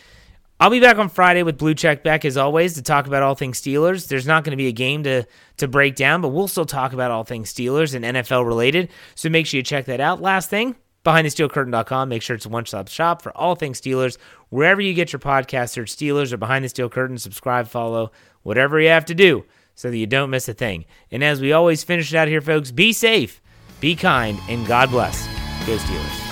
[0.59, 3.35] I'll be back on Friday with Blue Check Beck as always to talk about all
[3.35, 4.09] things Steelers.
[4.09, 5.27] There's not going to be a game to
[5.59, 8.89] to break down, but we'll still talk about all things Steelers and NFL related.
[9.15, 10.23] So make sure you check that out.
[10.23, 12.09] Last thing, behindthesteelcurtain.com.
[12.09, 14.17] Make sure it's a one-stop shop for all things Steelers.
[14.49, 18.11] Wherever you get your podcast, search Steelers or Behind the Steel Curtain, subscribe, follow,
[18.43, 19.45] whatever you have to do
[19.75, 20.87] so that you don't miss a thing.
[21.11, 23.43] And as we always finish it out here, folks, be safe,
[23.81, 25.27] be kind, and God bless.
[25.67, 26.26] Go Steelers.